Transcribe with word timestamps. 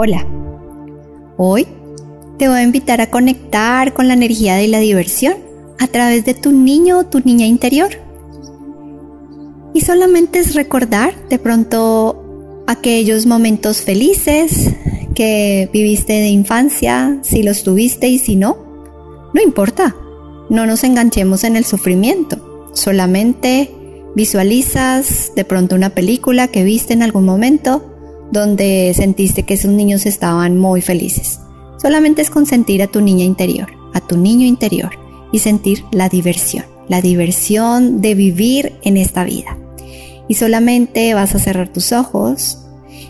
Hola. 0.00 0.24
Hoy 1.38 1.66
te 2.38 2.46
voy 2.46 2.58
a 2.58 2.62
invitar 2.62 3.00
a 3.00 3.10
conectar 3.10 3.94
con 3.94 4.06
la 4.06 4.14
energía 4.14 4.54
de 4.54 4.68
la 4.68 4.78
diversión 4.78 5.34
a 5.80 5.88
través 5.88 6.24
de 6.24 6.34
tu 6.34 6.52
niño 6.52 7.00
o 7.00 7.06
tu 7.06 7.18
niña 7.18 7.46
interior. 7.46 7.88
Y 9.74 9.80
solamente 9.80 10.38
es 10.38 10.54
recordar 10.54 11.14
de 11.28 11.40
pronto 11.40 12.62
aquellos 12.68 13.26
momentos 13.26 13.82
felices 13.82 14.70
que 15.16 15.68
viviste 15.72 16.12
de 16.12 16.28
infancia, 16.28 17.18
si 17.22 17.42
los 17.42 17.64
tuviste 17.64 18.06
y 18.06 18.20
si 18.20 18.36
no, 18.36 18.56
no 19.34 19.42
importa. 19.42 19.96
No 20.48 20.64
nos 20.64 20.84
enganchemos 20.84 21.42
en 21.42 21.56
el 21.56 21.64
sufrimiento. 21.64 22.70
Solamente 22.72 23.74
visualizas 24.14 25.32
de 25.34 25.44
pronto 25.44 25.74
una 25.74 25.90
película 25.90 26.46
que 26.46 26.62
viste 26.62 26.92
en 26.92 27.02
algún 27.02 27.24
momento 27.24 27.97
donde 28.30 28.92
sentiste 28.94 29.44
que 29.44 29.54
esos 29.54 29.70
niños 29.70 30.06
estaban 30.06 30.58
muy 30.58 30.80
felices. 30.80 31.40
Solamente 31.80 32.22
es 32.22 32.30
consentir 32.30 32.82
a 32.82 32.88
tu 32.88 33.00
niña 33.00 33.24
interior, 33.24 33.68
a 33.94 34.00
tu 34.00 34.16
niño 34.16 34.46
interior 34.46 34.90
y 35.32 35.38
sentir 35.38 35.84
la 35.92 36.08
diversión, 36.08 36.64
la 36.88 37.00
diversión 37.00 38.00
de 38.00 38.14
vivir 38.14 38.78
en 38.82 38.96
esta 38.96 39.24
vida. 39.24 39.56
Y 40.28 40.34
solamente 40.34 41.14
vas 41.14 41.34
a 41.34 41.38
cerrar 41.38 41.72
tus 41.72 41.92
ojos 41.92 42.58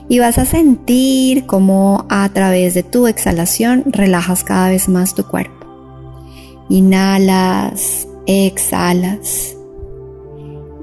y 0.08 0.18
vas 0.18 0.38
a 0.38 0.44
sentir 0.44 1.46
cómo 1.46 2.06
a 2.08 2.28
través 2.30 2.74
de 2.74 2.82
tu 2.82 3.06
exhalación 3.06 3.84
relajas 3.86 4.44
cada 4.44 4.70
vez 4.70 4.88
más 4.88 5.14
tu 5.14 5.24
cuerpo. 5.24 5.66
Inhalas, 6.68 8.06
exhalas. 8.26 9.54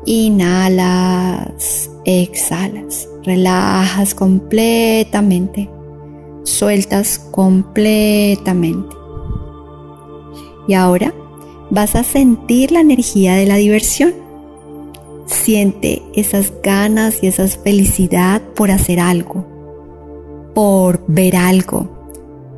Inhalas, 0.05 1.89
exhalas. 2.05 3.09
Relajas 3.23 4.13
completamente. 4.13 5.69
Sueltas 6.43 7.19
completamente. 7.19 8.95
Y 10.67 10.73
ahora 10.73 11.13
vas 11.69 11.95
a 11.95 12.03
sentir 12.03 12.71
la 12.71 12.79
energía 12.79 13.35
de 13.35 13.45
la 13.45 13.55
diversión. 13.55 14.13
Siente 15.25 16.01
esas 16.13 16.53
ganas 16.63 17.23
y 17.23 17.27
esa 17.27 17.47
felicidad 17.47 18.41
por 18.55 18.71
hacer 18.71 18.99
algo, 18.99 19.45
por 20.53 21.03
ver 21.07 21.35
algo, 21.35 21.89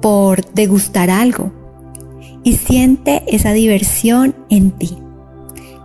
por 0.02 0.46
degustar 0.54 1.10
algo. 1.10 1.52
Y 2.44 2.54
siente 2.58 3.24
esa 3.28 3.54
diversión 3.54 4.36
en 4.50 4.72
ti. 4.72 4.98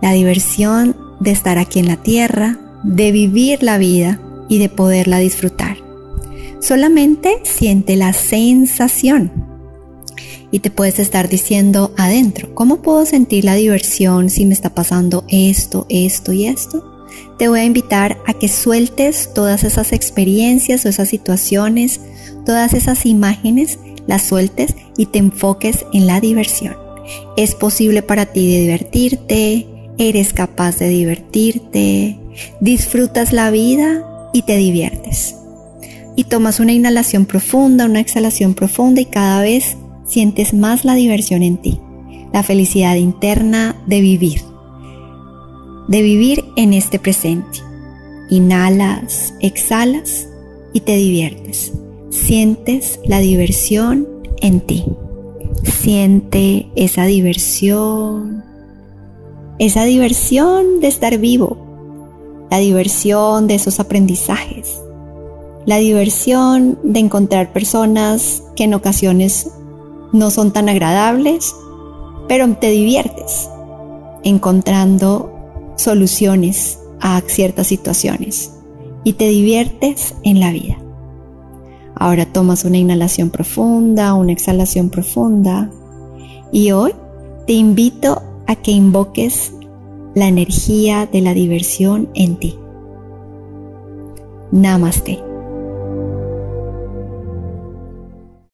La 0.01 0.11
diversión 0.11 0.95
de 1.19 1.31
estar 1.31 1.57
aquí 1.57 1.79
en 1.79 1.87
la 1.87 1.97
tierra, 1.97 2.59
de 2.83 3.11
vivir 3.11 3.63
la 3.63 3.77
vida 3.77 4.19
y 4.49 4.59
de 4.59 4.69
poderla 4.69 5.19
disfrutar. 5.19 5.77
Solamente 6.59 7.39
siente 7.43 7.95
la 7.95 8.13
sensación 8.13 9.31
y 10.51 10.59
te 10.59 10.69
puedes 10.69 10.99
estar 10.99 11.29
diciendo 11.29 11.93
adentro, 11.97 12.53
¿cómo 12.53 12.81
puedo 12.81 13.05
sentir 13.05 13.43
la 13.43 13.55
diversión 13.55 14.29
si 14.29 14.45
me 14.45 14.53
está 14.53 14.69
pasando 14.69 15.25
esto, 15.27 15.87
esto 15.89 16.31
y 16.31 16.45
esto? 16.45 17.07
Te 17.37 17.47
voy 17.47 17.61
a 17.61 17.65
invitar 17.65 18.19
a 18.27 18.33
que 18.33 18.47
sueltes 18.47 19.33
todas 19.33 19.63
esas 19.63 19.91
experiencias 19.91 20.85
o 20.85 20.89
esas 20.89 21.09
situaciones, 21.09 22.01
todas 22.45 22.73
esas 22.73 23.05
imágenes, 23.05 23.79
las 24.05 24.21
sueltes 24.21 24.75
y 24.95 25.07
te 25.07 25.19
enfoques 25.19 25.85
en 25.91 26.05
la 26.05 26.19
diversión. 26.19 26.75
Es 27.35 27.55
posible 27.55 28.03
para 28.03 28.27
ti 28.27 28.59
divertirte, 28.59 29.67
eres 29.97 30.33
capaz 30.33 30.77
de 30.77 30.89
divertirte, 30.89 32.19
disfrutas 32.59 33.33
la 33.33 33.51
vida 33.51 34.29
y 34.33 34.43
te 34.43 34.57
diviertes. 34.57 35.35
Y 36.15 36.25
tomas 36.25 36.59
una 36.59 36.73
inhalación 36.73 37.25
profunda, 37.25 37.85
una 37.85 37.99
exhalación 37.99 38.53
profunda 38.53 39.01
y 39.01 39.05
cada 39.05 39.41
vez 39.41 39.77
sientes 40.05 40.53
más 40.53 40.85
la 40.85 40.95
diversión 40.95 41.43
en 41.43 41.57
ti, 41.57 41.79
la 42.31 42.43
felicidad 42.43 42.95
interna 42.95 43.75
de 43.87 44.01
vivir, 44.01 44.41
de 45.87 46.01
vivir 46.01 46.43
en 46.55 46.73
este 46.73 46.99
presente. 46.99 47.59
Inhalas, 48.29 49.33
exhalas 49.41 50.27
y 50.73 50.81
te 50.81 50.95
diviertes. 50.95 51.73
Sientes 52.09 52.99
la 53.05 53.19
diversión 53.19 54.07
en 54.41 54.59
ti. 54.61 54.85
Siente 55.63 56.67
esa 56.75 57.05
diversión, 57.05 58.43
esa 59.59 59.83
diversión 59.85 60.79
de 60.79 60.87
estar 60.87 61.17
vivo, 61.17 61.72
la 62.53 62.59
diversión 62.59 63.47
de 63.47 63.55
esos 63.55 63.79
aprendizajes, 63.79 64.79
la 65.65 65.77
diversión 65.77 66.77
de 66.83 66.99
encontrar 66.99 67.51
personas 67.51 68.43
que 68.55 68.65
en 68.65 68.75
ocasiones 68.75 69.49
no 70.11 70.29
son 70.29 70.53
tan 70.53 70.69
agradables, 70.69 71.55
pero 72.27 72.47
te 72.57 72.69
diviertes 72.69 73.49
encontrando 74.23 75.33
soluciones 75.77 76.77
a 77.01 77.19
ciertas 77.25 77.65
situaciones 77.65 78.51
y 79.03 79.13
te 79.13 79.29
diviertes 79.29 80.13
en 80.21 80.39
la 80.39 80.51
vida. 80.51 80.77
Ahora 81.95 82.27
tomas 82.27 82.65
una 82.65 82.77
inhalación 82.77 83.31
profunda, 83.31 84.13
una 84.13 84.31
exhalación 84.31 84.91
profunda 84.91 85.71
y 86.51 86.69
hoy 86.69 86.93
te 87.47 87.53
invito 87.53 88.21
a 88.45 88.55
que 88.55 88.69
invoques 88.69 89.53
la 90.15 90.27
energía 90.27 91.07
de 91.11 91.21
la 91.21 91.33
diversión 91.33 92.09
en 92.13 92.37
ti. 92.37 92.57
Namaste. 94.51 95.32